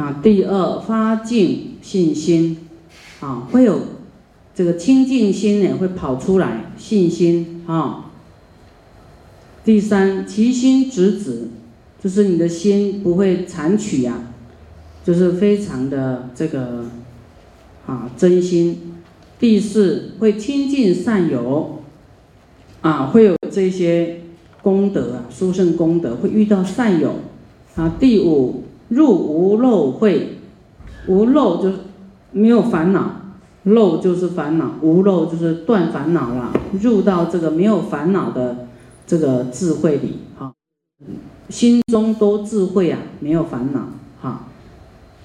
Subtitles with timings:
[0.00, 2.56] 啊，第二发净信心，
[3.20, 3.80] 啊，会有
[4.54, 8.10] 这个清净心呢，会跑出来信心啊。
[9.62, 11.48] 第三其心直止，
[12.02, 14.32] 就是你的心不会残取呀，
[15.04, 16.86] 就是非常的这个
[17.84, 18.94] 啊真心。
[19.38, 21.82] 第四会亲近善友，
[22.80, 24.22] 啊，会有这些
[24.62, 27.16] 功德啊，殊胜功德，会遇到善友
[27.74, 27.96] 啊。
[28.00, 28.64] 第五。
[28.90, 30.38] 入无漏会，
[31.08, 31.78] 无漏就是
[32.30, 33.12] 没有烦恼，
[33.64, 36.52] 漏就是烦恼，无漏就是断烦恼了。
[36.80, 38.68] 入到这个没有烦恼的
[39.06, 40.52] 这个智慧里，哈，
[41.48, 43.88] 心中都智慧啊，没有烦恼，
[44.20, 44.46] 哈，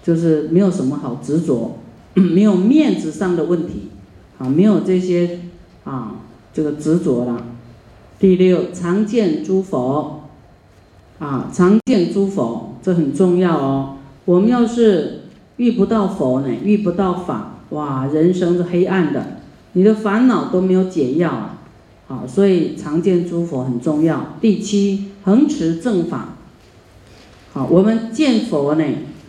[0.02, 1.77] 就是没有什么好执着，
[2.13, 3.89] 没有面子上的问题，
[4.38, 5.41] 啊，没有这些
[5.84, 6.16] 啊
[6.53, 7.44] 这个执着了。
[8.17, 10.22] 第六，常见诸佛。
[11.17, 13.95] 啊，常见诸佛，这很重要哦。
[14.25, 15.21] 我们要是
[15.57, 19.38] 遇不到佛呢，遇不到法，哇，人生是黑暗的，
[19.73, 21.58] 你的烦恼都没有解药啊。
[22.06, 24.36] 好，所以常见诸佛很重要。
[24.39, 26.36] 第七，恒持正法。
[27.53, 28.86] 好，我们见佛呢，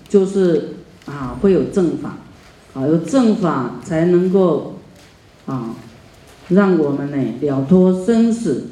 [0.07, 0.75] 就是
[1.07, 2.19] 啊，会有正法，
[2.75, 4.75] 啊，有正法才能够
[5.47, 5.75] 啊，
[6.49, 8.67] 让我们呢了脱生死。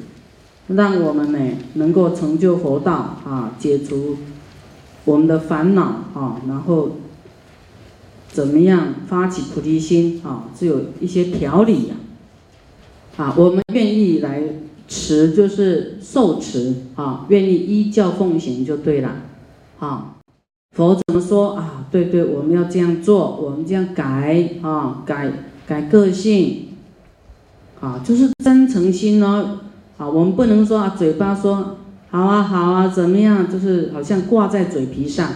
[0.67, 1.39] 让我们呢
[1.75, 4.17] 能够成就佛道啊，解除
[5.05, 6.97] 我们的烦恼啊，然后
[8.27, 10.49] 怎么样发起菩提心啊？
[10.57, 11.95] 是有一些条理呀。
[13.17, 14.41] 啊，我们愿意来
[14.87, 19.15] 持，就是受持啊，愿意依教奉行就对了。
[19.79, 20.15] 啊，
[20.75, 21.85] 佛怎么说啊？
[21.91, 25.31] 对对，我们要这样做，我们这样改啊，改
[25.65, 26.69] 改个性
[27.79, 29.59] 啊，就是真诚心哦。
[29.97, 31.77] 啊，我们不能说啊，嘴巴说
[32.15, 33.51] 好啊好啊，怎么样？
[33.51, 35.29] 就是好像挂在嘴皮上，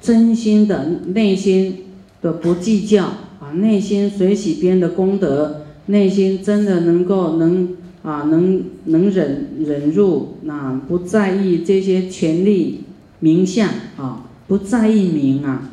[0.00, 1.86] 真心的内心
[2.22, 3.04] 的不计较
[3.40, 7.70] 啊，内心随喜边的功德，内心真的能够能
[8.04, 12.84] 啊能能忍忍入，那不在意这些权力
[13.18, 15.68] 名相啊，不在意名啊，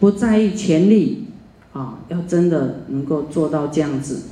[0.00, 1.26] 不在意权力
[1.72, 4.22] 啊，要真的能够做到这样子。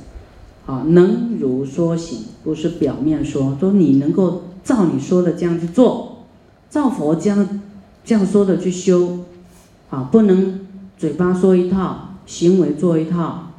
[0.65, 6.25] 啊，能如说行，不是表面说，说你能够照你说的这样去做，
[6.69, 7.61] 照佛这样
[8.03, 9.19] 这样说的去修，
[9.89, 10.59] 啊，不能
[10.97, 13.51] 嘴巴说一套，行为做一套，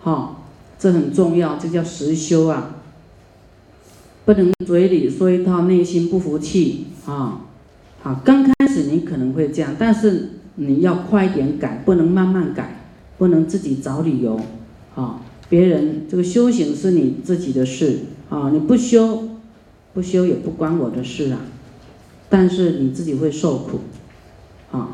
[0.00, 0.44] 好，
[0.78, 2.76] 这很重要，这叫实修啊，
[4.24, 7.40] 不能嘴里说一套，内心不服气啊，
[8.00, 12.86] 好，刚开始你可能会这样，但是你要快点改，不能慢慢改，
[13.18, 14.40] 不能自己找理由，
[14.94, 15.20] 啊。
[15.46, 17.98] 别人这个修行是你自己的事
[18.30, 19.28] 啊，你不修，
[19.94, 21.38] 不修也不关我的事啊。
[22.28, 23.80] 但是你自己会受苦，
[24.72, 24.88] 啊，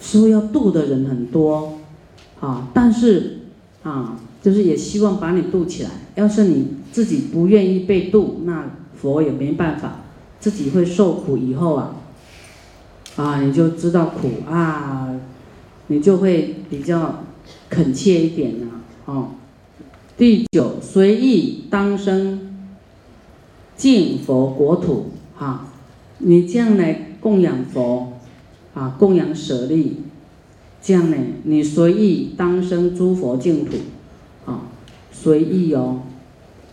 [0.00, 1.80] 说要度的人很多，
[2.40, 3.40] 啊，但是
[3.82, 5.90] 啊，就是也希望把你度起来。
[6.14, 10.04] 要是你自己不愿意被度，那佛也没办法，
[10.40, 11.36] 自己会受苦。
[11.36, 11.96] 以后啊，
[13.16, 15.14] 啊，你就知道苦啊，
[15.88, 17.24] 你就会比较
[17.68, 18.66] 恳切一点呢。
[19.04, 19.32] 哦，
[20.16, 22.53] 第九随意当生
[23.84, 25.66] 净佛国土哈，
[26.16, 28.14] 你这样来供养佛
[28.72, 29.96] 啊，供养舍利，
[30.80, 33.72] 这样呢，你随意当生诸佛净土
[34.46, 34.62] 啊，
[35.12, 36.00] 随意哦，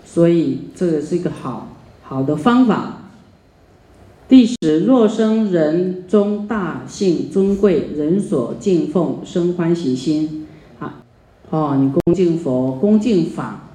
[0.05, 3.09] 所以这个是一个好好的方法。
[4.29, 10.47] 第十若生人中大幸尊贵，人所敬奉，生欢喜心。
[10.79, 11.03] 啊
[11.49, 13.67] 哦，你恭敬佛，恭敬法，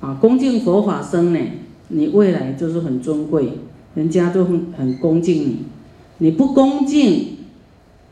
[0.00, 1.40] 啊，恭敬佛法僧呢，
[1.88, 3.58] 你未来就是很尊贵，
[3.94, 5.56] 人家就很很恭敬你。
[6.18, 7.36] 你不恭敬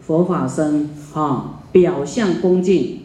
[0.00, 2.98] 佛法僧，哈，表象恭敬，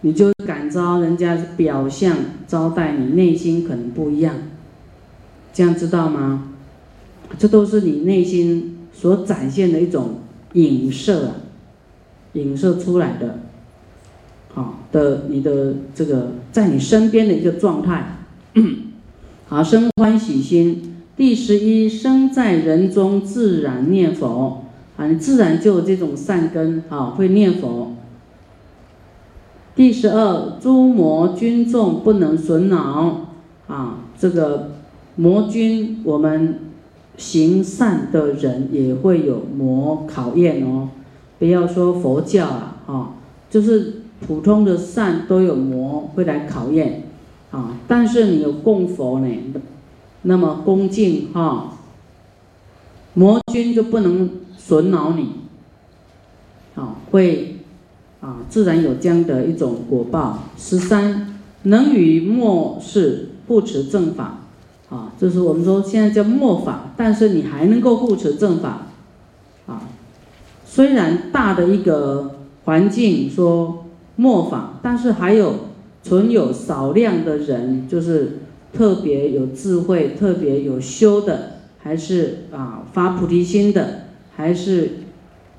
[0.00, 2.16] 你就感召人家表象
[2.46, 4.34] 招待你，内心可能不一样。
[5.52, 6.50] 这样知道吗？
[7.38, 10.20] 这都是你内心所展现的一种
[10.54, 11.34] 影射啊，
[12.32, 13.40] 影射出来的。
[14.52, 18.18] 好的，你的这个在你身边的一个状态，
[19.46, 20.96] 好生欢喜心。
[21.16, 24.64] 第十一，生在人中自然念佛，
[24.96, 27.92] 啊，你自然就有这种善根，啊，会念佛。
[29.76, 33.26] 第十二，诸魔军众不能损恼，
[33.66, 34.70] 啊，这个
[35.16, 36.60] 魔军，我们
[37.18, 40.88] 行善的人也会有魔考验哦。
[41.38, 43.10] 不要说佛教啊，啊，
[43.50, 44.00] 就是。
[44.26, 47.03] 普通的善都有魔会来考验，
[47.54, 49.28] 啊，但是你有供佛呢，
[50.22, 51.74] 那么恭敬哈，
[53.14, 54.28] 魔君就不能
[54.58, 55.28] 损恼你，
[56.74, 57.60] 啊，会
[58.20, 60.40] 啊自然有这样的一种果报。
[60.58, 64.40] 十三，能与末世不持正法，
[64.90, 68.88] 啊，就是我们说现在叫末法，但是你还能够护持正法，
[69.68, 69.82] 啊，
[70.66, 72.32] 虽然大的一个
[72.64, 73.84] 环境说
[74.16, 75.54] 末法，但是还有
[76.04, 78.38] 存有少量的人，就是
[78.72, 81.50] 特别有智慧、特别有修的。
[81.78, 84.04] 还是啊发菩提心的，
[84.34, 84.90] 还是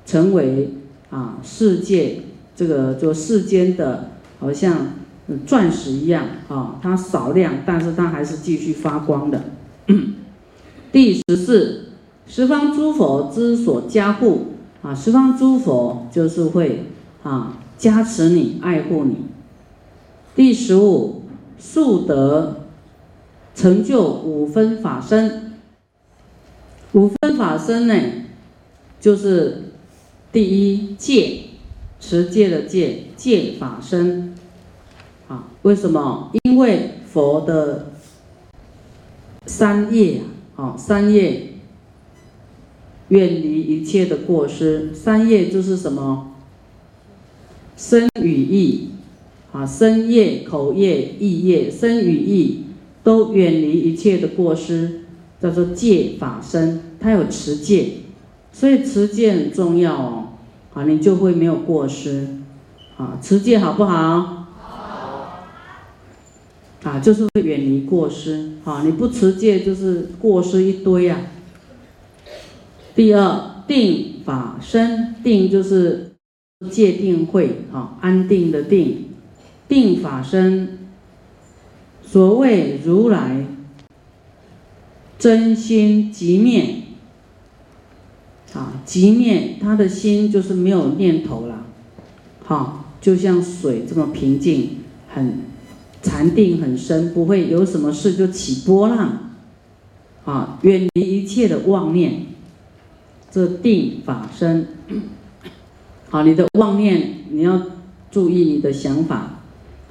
[0.08, 0.74] 成为
[1.12, 2.22] 啊世界
[2.56, 4.94] 这个做世间的，好像
[5.46, 9.44] 钻石一样啊，它少量，但是它还是继续发光的。
[10.92, 11.90] 第十四，
[12.26, 16.86] 十方诸佛之所加护啊，十方诸佛就是会
[17.22, 19.18] 啊加持你，爱护你。
[20.36, 21.22] 第十五，
[21.58, 22.66] 速得
[23.56, 25.54] 成就五分法身。
[26.92, 27.96] 五分法身呢，
[29.00, 29.72] 就是
[30.34, 31.44] 第一戒，
[32.02, 34.36] 持戒的戒，戒法身。
[35.30, 36.32] 啊，为什么？
[36.44, 37.94] 因为佛的
[39.46, 40.20] 三业
[40.58, 41.54] 啊，三业
[43.08, 44.94] 远离一切的过失。
[44.94, 46.34] 三业就是什么？
[47.78, 48.90] 身语意
[49.56, 52.66] 啊，身业、口业、意业，身与意
[53.04, 55.02] 都远离一切的过失。
[55.38, 57.90] 叫做戒法身，它有持戒，
[58.52, 60.30] 所以持戒很重要哦。
[60.74, 62.28] 啊，你就会没有过失。
[62.98, 64.48] 啊，持戒好不好？
[64.58, 65.48] 好。
[66.84, 68.54] 啊，就是会远离过失。
[68.64, 71.20] 啊，你不持戒就是过失一堆啊。
[72.96, 76.16] 第二，定法身，定就是
[76.72, 79.10] 戒定慧，啊，安定的定，
[79.68, 80.80] 定法身。
[82.04, 83.46] 所谓如来。
[85.18, 86.84] 真心即灭，
[88.54, 91.66] 啊，即灭，他的心就是没有念头了，
[92.44, 95.40] 好，就像水这么平静，很
[96.04, 99.32] 禅定很深，不会有什么事就起波浪，
[100.26, 102.26] 啊，远离一切的妄念，
[103.32, 104.68] 这定法身，
[106.10, 107.62] 好，你的妄念你要
[108.12, 109.40] 注意你的想法，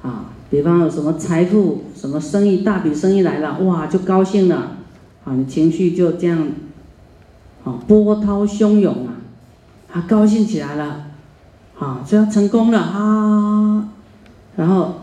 [0.05, 4.77] 啊，比方有什么财富，什么生意，大笔生意来了，哇，就高兴了。
[5.23, 6.47] 啊，你情绪就这样，
[7.63, 9.17] 啊，波涛汹涌啊，
[9.91, 11.07] 啊，高兴起来了，
[11.79, 13.89] 啊，就要成功了啊，
[14.55, 14.97] 然后，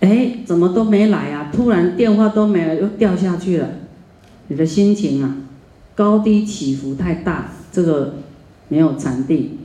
[0.00, 1.52] 哎，怎么都没来啊？
[1.52, 3.68] 突然电话都没了，又掉下去了，
[4.48, 5.36] 你的心情啊，
[5.94, 8.14] 高低起伏太大，这个
[8.66, 9.58] 没有禅定，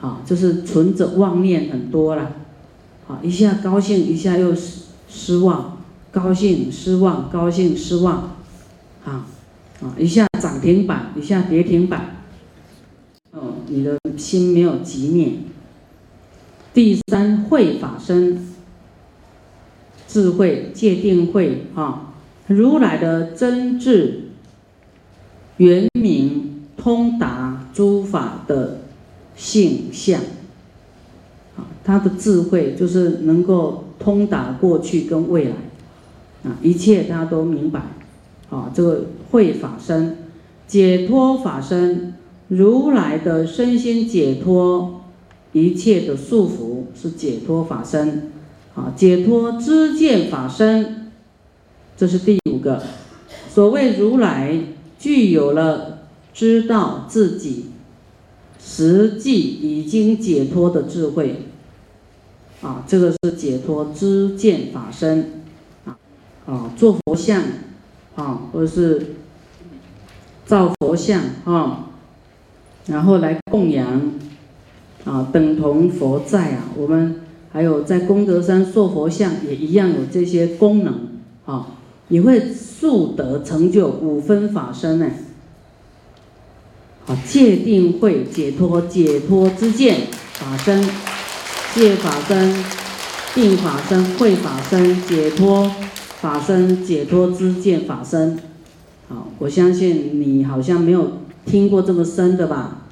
[0.00, 2.32] 好，就是存着妄念很多了，
[3.06, 5.78] 好，一下高兴，一下又失失望，
[6.10, 8.36] 高兴失望，高兴失望。
[9.04, 9.26] 啊，
[9.82, 12.16] 啊，一下涨停板，一下跌停板，
[13.32, 15.32] 哦，你的心没有极灭。
[16.72, 18.46] 第三慧法身，
[20.06, 22.14] 智慧界定慧啊，
[22.46, 24.28] 如来的真智，
[25.56, 28.82] 圆明通达诸法的
[29.34, 30.20] 性相，
[31.84, 35.56] 他的智慧就是能够通达过去跟未来，
[36.44, 37.82] 啊，一切他都明白。
[38.50, 40.18] 啊，这个慧法身，
[40.66, 42.12] 解脱法身，
[42.48, 45.00] 如来的身心解脱
[45.52, 48.30] 一切的束缚是解脱法身。
[48.74, 51.10] 啊，解脱知见法身，
[51.96, 52.82] 这是第五个。
[53.48, 54.58] 所谓如来
[54.98, 55.98] 具有了
[56.32, 57.66] 知道自己
[58.58, 61.36] 实际已经解脱的智慧。
[62.62, 65.42] 啊，这个是解脱知见法身。
[65.84, 65.98] 啊，
[66.46, 67.42] 啊，做佛像。
[68.14, 69.14] 啊，或者是
[70.44, 71.86] 造佛像啊，
[72.84, 74.12] 然后来供养
[75.06, 76.64] 啊，等同佛在啊。
[76.76, 81.08] 我们还有在功德山塑佛像，也一样有这些功能
[81.46, 81.68] 啊。
[82.08, 85.06] 你会速得成就五分法身呢？
[87.06, 90.84] 好，戒定慧解脱解脱之见法身，
[91.74, 92.54] 戒法身、
[93.34, 95.70] 定法身、慧法身、解脱。
[96.22, 98.38] 法身解脱之见法身，
[99.08, 101.14] 好，我相信你好像没有
[101.44, 102.82] 听过这么深的吧？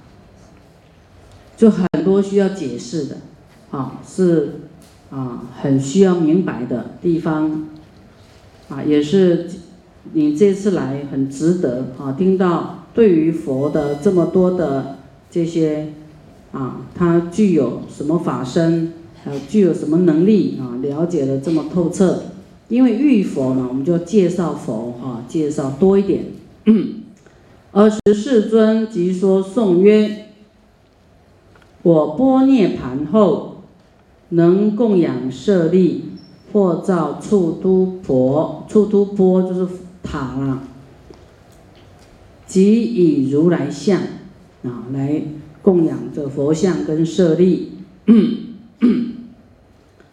[1.56, 3.18] 就很多需要解释的，
[3.70, 4.62] 啊，是
[5.10, 7.68] 啊，很需要明白的地方，
[8.68, 9.48] 啊，也是
[10.12, 14.98] 你这次来很值得啊，听到对于佛的这么多的
[15.30, 15.92] 这些
[16.52, 18.92] 啊，他具有什么法身，
[19.22, 22.24] 还有具有什么能力啊，了解的这么透彻。
[22.68, 26.26] 因为遇佛呢，我们就介绍佛啊，介绍多一点。
[27.72, 30.26] 而十世尊即说颂曰：
[31.82, 33.62] 我波涅盘后，
[34.30, 36.04] 能供养舍利，
[36.52, 39.68] 或造处都婆，处都波就是
[40.02, 40.62] 塔啦，
[42.46, 44.00] 即以如来相
[44.64, 45.22] 啊来
[45.62, 47.72] 供养这佛像跟舍利，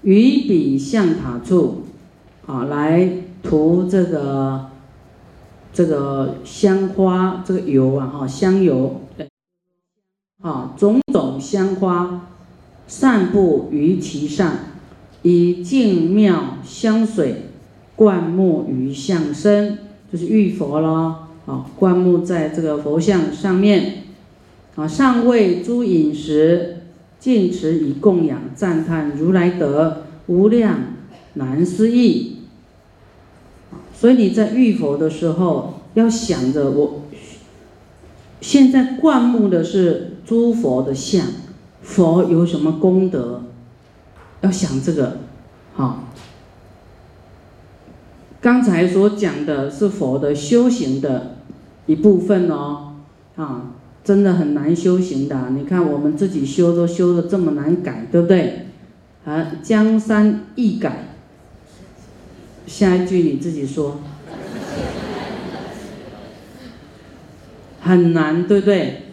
[0.04, 1.84] 于彼象塔处
[2.46, 3.10] 啊来
[3.42, 4.68] 涂这个
[5.72, 9.01] 这个香花这个油啊哈香油。
[10.42, 12.27] 啊，种种香花
[12.86, 14.54] 散布于其上，
[15.24, 17.48] 以净妙香水
[17.96, 19.80] 灌沐于相身，
[20.12, 21.27] 就是玉佛咯。
[21.48, 24.04] 啊，灌沐在这个佛像上面。
[24.77, 26.84] 啊，上为诸饮食，
[27.19, 30.79] 尽持以供养，赞叹如来德无量
[31.34, 32.38] 难思议。
[33.93, 37.01] 所以你在遇佛的时候，要想着我。
[38.39, 41.25] 现在灌木的是诸佛的像，
[41.81, 43.41] 佛有什么功德？
[44.41, 45.17] 要想这个，
[45.74, 46.03] 好。
[48.39, 51.38] 刚才所讲的是佛的修行的
[51.88, 52.93] 一部分哦，
[53.36, 53.74] 啊，
[54.07, 55.49] 真的很难修行的。
[55.49, 58.67] 你看我们自己修都修的这么难改，对不对？
[59.25, 61.09] 啊，江山易改。
[62.65, 63.99] 下一句你自己说。
[67.81, 69.07] 很难，对不对？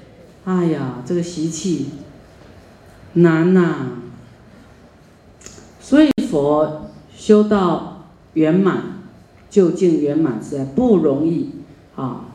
[0.44, 1.86] 哎呀，这个习气
[3.14, 3.98] 难呐。
[5.80, 9.00] 所以佛修到圆满，
[9.50, 11.50] 究竟圆满是不容易
[11.96, 12.26] 啊，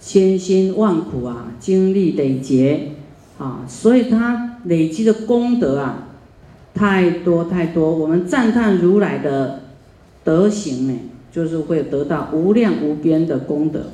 [0.00, 2.92] 千辛万苦啊，经历累劫
[3.38, 6.08] 啊，所以他累积的功德啊，
[6.72, 7.94] 太多太多。
[7.94, 9.60] 我们赞叹如来的
[10.24, 10.98] 德行呢，
[11.30, 13.90] 就是会得到无量无边的功德。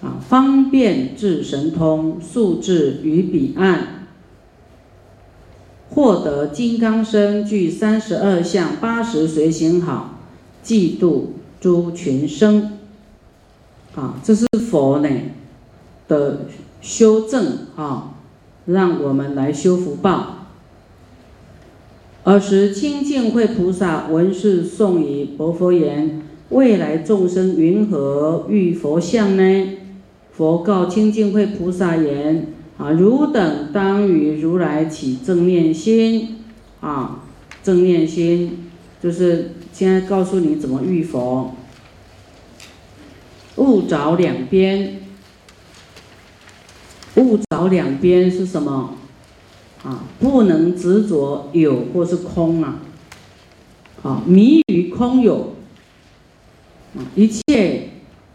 [0.00, 4.06] 啊，方便至神通，速至于彼岸，
[5.90, 10.20] 获得金刚身，具三十二相，八十随行好，
[10.64, 12.77] 嫉度诸群生。
[13.98, 15.08] 啊，这是佛呢
[16.06, 16.42] 的
[16.80, 18.14] 修正啊，
[18.66, 20.46] 让我们来修福报。
[22.22, 29.78] 尔时清净慧菩萨闻是颂已，薄佛言：未来众生云何遇佛像呢？
[30.30, 36.36] 佛告清净慧菩萨言：啊，汝等当与如来起正念心，
[36.80, 37.24] 啊，
[37.64, 38.70] 正念心
[39.02, 41.54] 就是现在告诉你怎么遇佛。
[43.58, 45.00] 勿着两边，
[47.16, 48.94] 勿着两边是什么？
[49.84, 52.80] 啊，不能执着有或是空啊，
[54.02, 55.54] 啊，迷于空有，
[56.96, 57.90] 啊，一切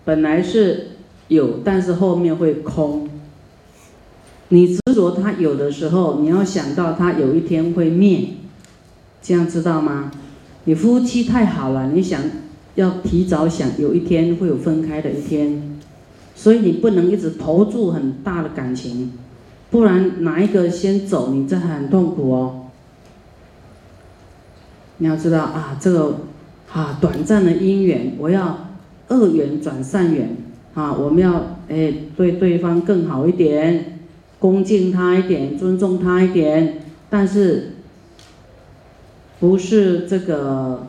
[0.05, 0.89] 本来是。
[1.29, 3.09] 有，但是后面会空。
[4.49, 8.27] 你执着它有的时候，你要想到它有一天会灭，
[9.21, 10.11] 这样知道吗？
[10.65, 12.21] 你夫妻太好了，你想
[12.75, 15.79] 要提早想有一天会有分开的一天，
[16.35, 19.13] 所以你不能一直投注很大的感情，
[19.69, 22.67] 不然哪一个先走，你这很痛苦哦。
[24.97, 26.21] 你要知道啊，这个
[26.71, 28.69] 啊短暂的因缘，我要
[29.09, 30.37] 恶缘转善缘。
[30.73, 33.99] 啊，我们要哎对对方更好一点，
[34.39, 36.79] 恭敬他一点，尊重他一点，
[37.11, 37.73] 但是
[39.39, 40.87] 不是这个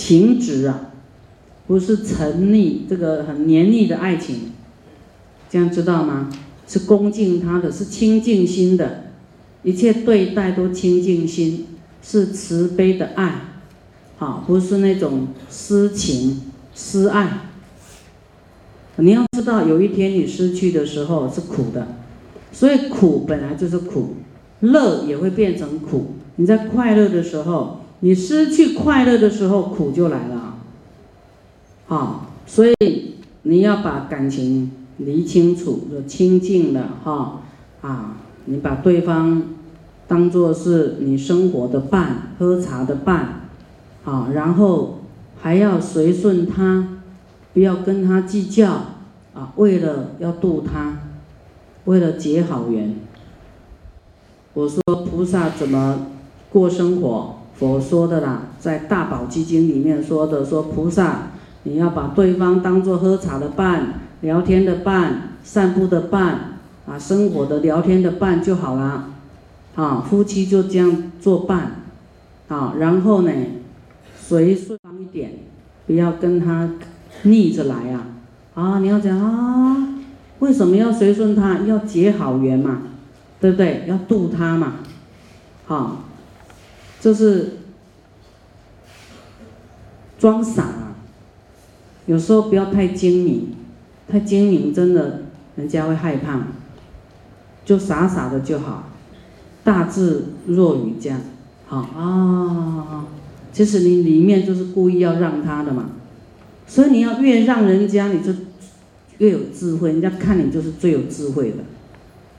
[0.00, 0.92] 情执啊，
[1.66, 4.52] 不是沉溺这个很黏腻的爱情，
[5.50, 6.30] 这样知道吗？
[6.66, 9.12] 是恭敬他的，是清净心的，
[9.62, 11.66] 一切对待都清净心，
[12.02, 13.42] 是慈悲的爱，
[14.16, 16.40] 好，不是那种私情
[16.74, 17.50] 私爱。
[18.96, 21.88] 你要知道，有一天你失去的时候是苦的，
[22.52, 24.14] 所以苦本来就是苦，
[24.60, 26.14] 乐也会变成苦。
[26.36, 30.54] 你在快乐的时候，你失去快乐的时候，苦就来了。
[31.86, 37.42] 好，所以你要把感情理清楚，就清净了哈
[37.82, 38.16] 啊！
[38.46, 39.42] 你把对方
[40.08, 43.48] 当做是你生活的伴，喝茶的伴，
[44.04, 45.00] 啊，然后
[45.40, 46.96] 还要随顺他。
[47.52, 48.70] 不要跟他计较
[49.34, 49.52] 啊！
[49.56, 51.00] 为了要度他，
[51.86, 52.94] 为了结好缘。
[54.54, 56.06] 我说菩萨怎么
[56.52, 57.39] 过生活？
[57.60, 61.28] 佛说的啦，在《大宝基经》里面说的，说菩萨
[61.64, 69.10] 你要把对方当做喝茶的伴、聊天的伴、散步的伴啊，生活的聊天的伴就好了。
[69.76, 71.82] 啊，夫妻就这样作伴，
[72.48, 73.30] 啊，然后呢，
[74.18, 75.32] 随顺一点，
[75.86, 76.70] 不要跟他。
[77.24, 78.06] 逆着来啊！
[78.54, 79.76] 啊，你要讲啊，
[80.38, 81.58] 为什么要随顺他？
[81.66, 82.78] 要结好缘嘛，
[83.40, 83.84] 对不对？
[83.86, 84.74] 要度他嘛，
[85.66, 86.04] 好，
[87.00, 87.52] 就是
[90.18, 90.94] 装傻，
[92.04, 93.54] 有时候不要太精明，
[94.06, 95.22] 太精明真的
[95.56, 96.48] 人家会害怕，
[97.64, 98.90] 就傻傻的就好，
[99.64, 101.20] 大智若愚这样，
[101.66, 103.06] 好啊，
[103.50, 105.90] 其实你里面就是故意要让他的嘛，
[106.66, 108.32] 所以你要越让人家，你就
[109.18, 111.56] 越有智慧，人家看你就是最有智慧的。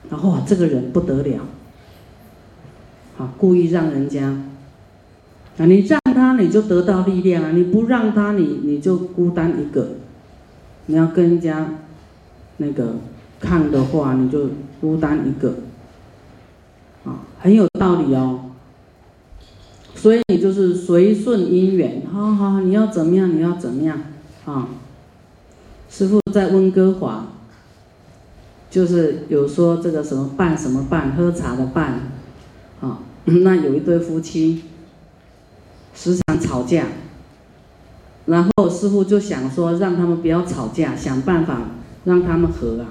[0.10, 1.40] 然后啊，这个人不得了，
[3.18, 4.36] 好，故意让人家，
[5.58, 9.90] 啊，你让他你就得到力量啊，你不让他你你就孤单一个，
[10.88, 11.76] 你要跟人家
[12.58, 12.96] 那个
[13.40, 15.56] 看的话，你就孤单一个，
[17.06, 18.52] 啊，很有道理哦。
[19.96, 24.02] 所以你就是随顺因缘，好好，你要怎么样，你要怎么样，
[24.46, 24.70] 啊，
[25.90, 27.28] 师傅在温哥华。
[28.72, 32.04] 就是有说这个什么伴什么伴喝茶的伴，
[32.80, 33.00] 啊，
[33.44, 34.62] 那有一对夫妻
[35.94, 36.86] 时常吵架，
[38.26, 41.62] 然后师傅就想说让他们不要吵架，想办法
[42.06, 42.88] 让他们和啊。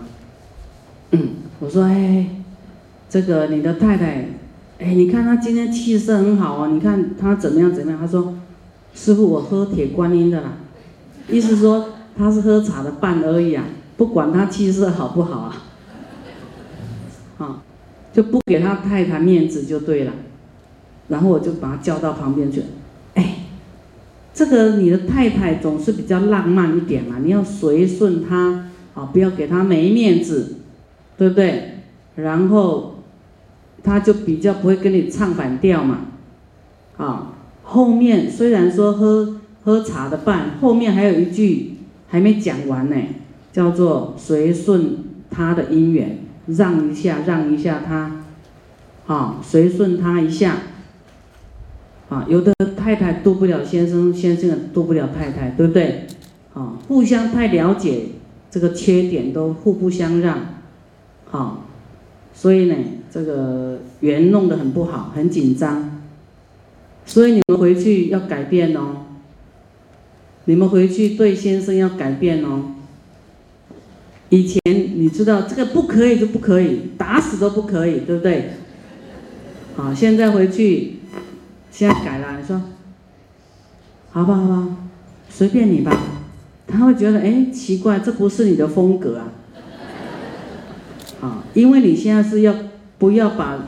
[1.13, 2.27] 嗯我说哎，
[3.09, 4.29] 这个你的太太，
[4.79, 8.01] 哎，你看她今天气色很好啊，你看她怎么样怎么样？
[8.01, 8.35] 他说，
[8.95, 10.53] 师傅我喝铁观音的啦，
[11.29, 13.65] 意思说他是喝茶的伴而已啊，
[13.97, 15.57] 不管他气色好不好啊。
[17.39, 17.63] 啊，
[18.13, 20.13] 就不给他太太面子就对了，
[21.09, 22.63] 然后我就把他叫到旁边去，
[24.41, 30.55] 这个你的太太总是比较浪漫一点嘛，你要随顺她，啊，不要给她没面子，
[31.19, 31.75] 对不对？
[32.17, 33.03] 然后，
[33.83, 36.07] 她就比较不会跟你唱反调嘛，
[36.97, 37.33] 啊，
[37.65, 41.73] 后面虽然说喝喝茶的伴，后面还有一句
[42.09, 42.97] 还没讲完呢，
[43.53, 46.19] 叫做随顺他的姻缘。
[46.47, 48.23] 让一下，让一下他，
[49.07, 50.57] 啊，随顺他一下，
[52.11, 56.07] 啊，有的太太渡不了先生，先生渡不了太太，对不对？
[56.53, 58.07] 啊，互相太了解
[58.51, 60.57] 这个缺点，都互不相让，
[61.31, 61.67] 好，
[62.35, 62.75] 所以呢，
[63.13, 66.03] 这个缘弄得很不好，很紧张，
[67.07, 69.07] 所以你们回去要改变哦，
[70.47, 72.73] 你们回去对先生要改变哦。
[74.31, 78.51] 以前你知道这个不可以就不可以，打死都不可以，对不对？
[79.77, 80.97] 好，现在回去，
[81.71, 82.61] 现在改了，你说，
[84.11, 84.77] 好吧，好吧，
[85.29, 85.97] 随便你吧。
[86.67, 89.29] 他会觉得，哎，奇怪，这不是你的风格啊。
[91.21, 92.55] 啊，因为你现在是要
[92.99, 93.59] 不要把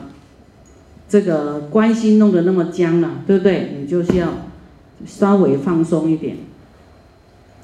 [1.07, 3.77] 这个关系弄得那么僵了，对不对？
[3.79, 4.29] 你就是要
[5.05, 6.37] 稍微放松一点。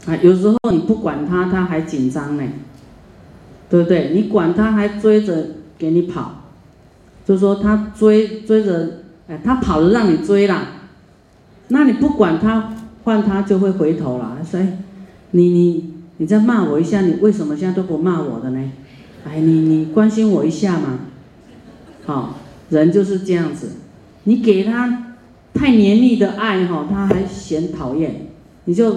[0.06, 2.44] 啊，有时候你不管他，他还紧张呢。
[3.70, 4.14] 对不对？
[4.16, 5.46] 你管他还追着
[5.78, 6.42] 给你跑，
[7.24, 10.68] 就说他追追着，哎，他跑了让你追啦，
[11.68, 14.38] 那你不管他，换他就会回头了。
[14.44, 14.66] 所以，
[15.32, 18.72] 你你你再骂我一下，你为什么现在都不骂我的呢？
[19.28, 21.00] 哎，你你关心我一下嘛。
[22.06, 22.40] 好，
[22.70, 23.74] 人就是这样子，
[24.24, 25.14] 你给他
[25.54, 28.28] 太黏腻的爱哈，他还嫌讨厌，
[28.66, 28.96] 你就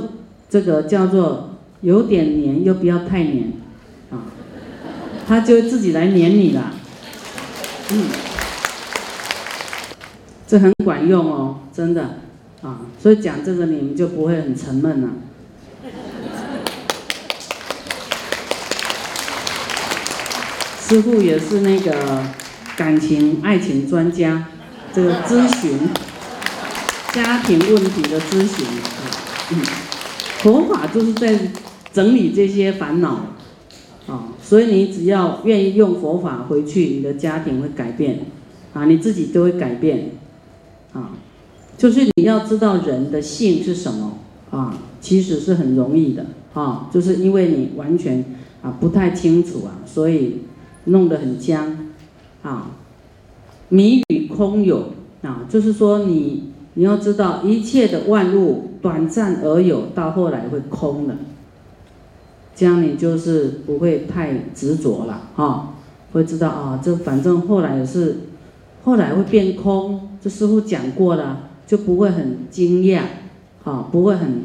[0.48, 1.50] 这个叫做
[1.82, 3.52] 有点黏又不要太黏。
[4.10, 4.24] 啊
[5.26, 6.72] 他就自己来黏你了，
[7.92, 8.06] 嗯，
[10.52, 12.16] 这很管用哦，真的，
[12.60, 15.08] 啊，所以讲这个你们就不会很沉闷了。
[20.78, 22.22] 师傅也是那个
[22.76, 24.44] 感情爱情专家，
[24.92, 25.88] 这个咨询
[27.14, 28.66] 家庭问题的咨询，
[29.52, 29.62] 嗯，
[30.40, 31.34] 佛法就是在
[31.94, 33.28] 整理这些烦恼。
[34.06, 38.26] 啊，所以你只要愿意用佛法回去，你的家庭会改变，
[38.74, 40.10] 啊，你自己都会改变，
[40.92, 41.10] 啊，
[41.78, 44.18] 就是你要知道人的性是什么，
[44.50, 48.24] 啊，其实是很容易的，啊，就是因为你完全
[48.62, 50.42] 啊不太清楚啊，所以
[50.84, 51.88] 弄得很僵，
[52.42, 52.70] 啊，
[53.68, 54.90] 迷与空有，
[55.22, 61.16] 啊，就是说你你要知道一切的万物短暂而有，到后来会空的。
[62.54, 65.74] 这样你就是不会太执着了，哈，
[66.12, 68.18] 会知道啊，这反正后来也是，
[68.84, 73.02] 后来会变空，这师傅讲过了，就不会很惊讶，
[73.64, 74.44] 哈，不会很，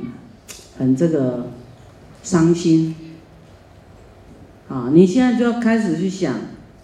[0.77, 1.51] 很这个
[2.23, 2.95] 伤心，
[4.67, 6.33] 啊，你现在就要开始去想，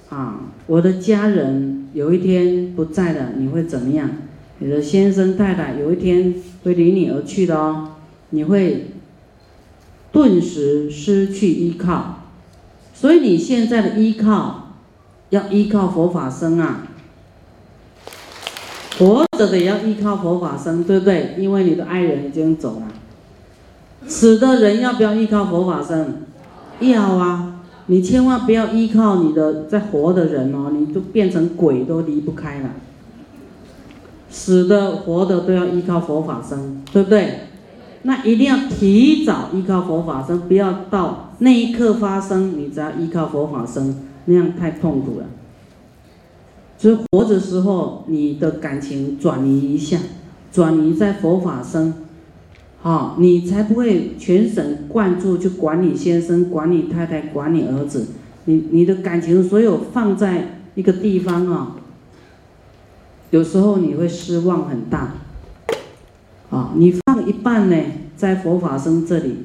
[0.10, 4.10] 啊，我的家人有一天不在了，你会怎么样？
[4.60, 7.96] 你的先生太太有一天会离你而去的哦，
[8.30, 8.88] 你会。
[10.14, 12.26] 顿时失去依靠，
[12.94, 14.76] 所以你现在的依靠
[15.32, 16.88] 要依靠佛法僧啊。
[18.98, 21.36] 活着的也要依靠佛法僧，对不对？
[21.38, 22.88] 因为你的爱人已经走了。
[24.08, 26.18] 死的人要不要依靠佛法僧？
[26.80, 27.62] 要啊！
[27.88, 32.70] 你千万不要依靠你的在活的人哦，你就变成鬼都离不开了。
[34.30, 37.40] 死的、活的都要依靠佛法僧，对不对？
[38.04, 45.26] 那一定要提早依靠佛法僧，不要到那一刻发生，你只要依靠佛法僧，那样太痛苦了。
[46.84, 50.00] 所以活着时候，你的感情转移一下，
[50.52, 51.94] 转移在佛法僧，
[52.82, 58.08] 好，你才不会全神贯注去管你先生、管你太太、管你儿子。
[58.44, 61.78] 你你的感情所有放在一个地方啊。
[63.32, 65.14] 有时候你会失望很大，
[66.50, 67.78] 啊，你放一半呢，
[68.18, 69.38] 在佛法僧这里，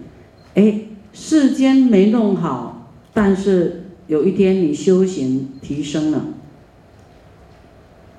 [0.55, 0.81] 哎，
[1.12, 6.24] 世间没弄好，但是有一天你修行提升了，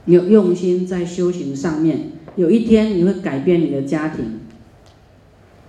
[0.09, 4.39] 你有用心在修行上面，有一天你会改变你的家庭，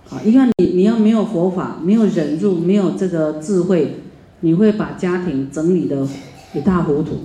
[0.09, 3.97] 啊，因为你你要没有佛法，没有忍住，没有这个智慧，
[4.39, 6.07] 你会把家庭整理的
[6.55, 7.19] 一塌糊涂。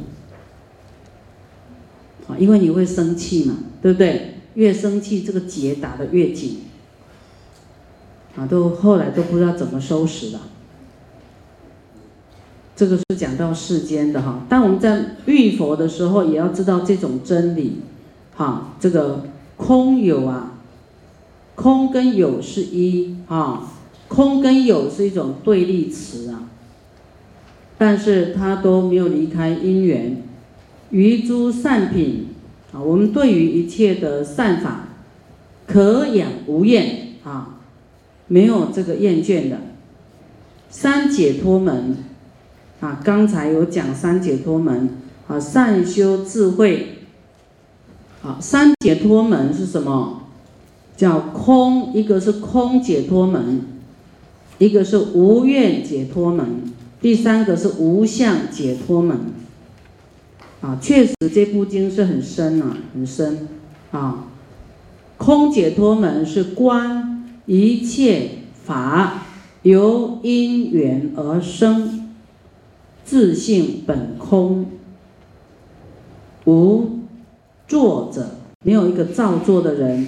[2.29, 4.35] 啊，因为你会生气嘛，对不对？
[4.52, 6.59] 越生气，这个结打得越紧，
[8.37, 10.40] 啊，都后来都不知道怎么收拾了。
[12.76, 17.80] 这个是讲到世间的哈，但我们在遇佛的时候，也要知道这种真理，
[18.36, 19.24] 哈，这个
[19.56, 20.58] 空有啊，
[21.54, 23.72] 空跟有是一啊，
[24.08, 26.50] 空跟有是一种对立词啊，
[27.78, 30.22] 但是它都没有离开因缘。
[30.90, 32.28] 于诸善品，
[32.72, 34.88] 啊，我们对于一切的善法，
[35.66, 37.56] 可养无厌啊，
[38.28, 39.58] 没有这个厌倦的。
[40.68, 41.96] 三解脱门，
[42.80, 44.90] 啊，刚才有讲三解脱门，
[45.28, 46.98] 啊，善修智慧，
[48.22, 50.22] 啊，三解脱门是什么？
[50.96, 53.60] 叫空，一个是空解脱门，
[54.58, 59.18] 一个是无愿解脱门，第三个是无相解脱门。
[60.62, 63.46] 啊，确实这部经是很深啊，很深
[63.90, 64.24] 啊。
[65.18, 68.30] 空解脱门是观一切
[68.64, 69.22] 法
[69.62, 72.06] 由因缘而生，
[73.07, 74.66] 自性本空，
[76.45, 76.90] 无
[77.69, 78.31] 作者，
[78.64, 80.05] 没有一个造作的人；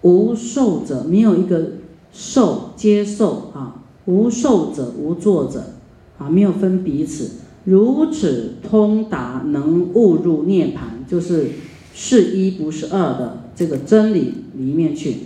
[0.00, 1.72] 无受者，没有一个
[2.10, 5.74] 受接受啊；无受者，无作者
[6.18, 7.32] 啊，没有分彼此。
[7.64, 11.50] 如此通达，能悟入涅盘，就是
[11.94, 15.18] 是一不是二的这个真理里面去。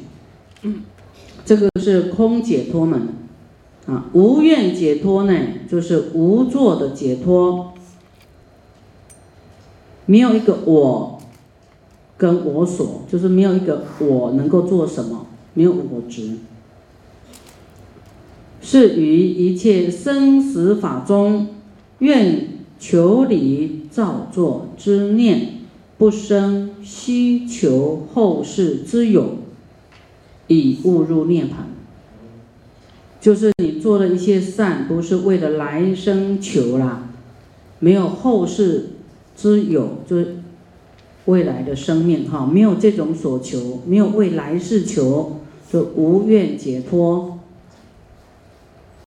[1.45, 3.01] 这个是空解脱门
[3.87, 5.33] 啊，无愿解脱呢，
[5.70, 7.72] 就是无作的解脱，
[10.07, 11.20] 没有一个我
[12.16, 16.38] 跟我所，就是没有一个我能够做什么，没有我执，
[18.61, 21.49] 是于一切生死法中。
[22.01, 25.61] 愿求离造作之念，
[25.96, 29.38] 不生希求后世之有，
[30.46, 31.68] 以误入涅盘。
[33.20, 37.09] 就是你做的一些善，都是为了来生求啦，
[37.81, 38.90] 没有后世
[39.37, 40.37] 之有，就是
[41.24, 45.40] 未来的生命哈，没有这种所求，没有为来世求，
[45.72, 47.36] 就无愿解脱。